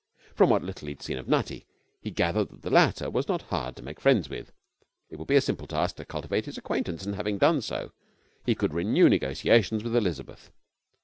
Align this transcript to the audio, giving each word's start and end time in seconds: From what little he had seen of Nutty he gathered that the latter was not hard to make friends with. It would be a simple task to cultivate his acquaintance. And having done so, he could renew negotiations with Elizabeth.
From 0.33 0.49
what 0.49 0.63
little 0.63 0.87
he 0.87 0.93
had 0.95 1.03
seen 1.03 1.19
of 1.19 1.27
Nutty 1.27 1.67
he 2.01 2.09
gathered 2.09 2.49
that 2.49 2.61
the 2.63 2.71
latter 2.71 3.07
was 3.07 3.27
not 3.27 3.43
hard 3.53 3.75
to 3.75 3.83
make 3.83 3.99
friends 4.01 4.29
with. 4.29 4.51
It 5.11 5.19
would 5.19 5.27
be 5.27 5.35
a 5.35 5.41
simple 5.41 5.67
task 5.67 5.97
to 5.97 6.05
cultivate 6.05 6.45
his 6.47 6.57
acquaintance. 6.57 7.05
And 7.05 7.13
having 7.13 7.37
done 7.37 7.61
so, 7.61 7.91
he 8.43 8.55
could 8.55 8.73
renew 8.73 9.09
negotiations 9.09 9.83
with 9.83 9.95
Elizabeth. 9.95 10.49